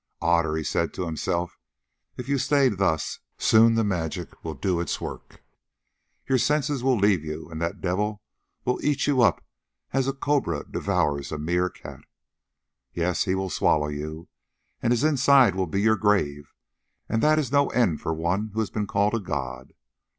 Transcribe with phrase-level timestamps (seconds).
[0.19, 1.59] "Otter," he said to himself,
[2.17, 5.43] "if you stay thus, soon the magic will do its work.
[6.27, 8.23] Your sense will leave you, and that devil
[8.65, 9.45] will eat you up
[9.93, 12.01] as a cobra devours a meer cat.
[12.95, 14.27] Yes, he will swallow you,
[14.81, 16.51] and his inside will be your grave,
[17.07, 19.75] and that is no end for one who has been called a god!